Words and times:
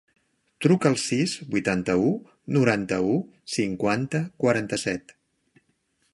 Truca 0.65 0.87
al 0.89 0.95
sis, 1.01 1.35
vuitanta-u, 1.51 2.07
noranta-u, 2.57 3.13
cinquanta, 3.59 4.25
quaranta-set. 4.45 5.17